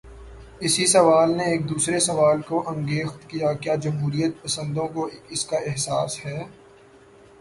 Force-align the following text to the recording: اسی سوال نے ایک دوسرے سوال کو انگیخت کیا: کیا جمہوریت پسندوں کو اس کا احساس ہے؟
اسی 0.61 0.85
سوال 0.87 1.29
نے 1.37 1.43
ایک 1.43 1.69
دوسرے 1.69 1.99
سوال 1.99 2.41
کو 2.41 2.63
انگیخت 2.69 3.29
کیا: 3.29 3.53
کیا 3.53 3.75
جمہوریت 3.83 4.41
پسندوں 4.43 4.87
کو 4.87 5.07
اس 5.29 5.45
کا 5.45 5.57
احساس 5.69 6.25
ہے؟ 6.25 6.39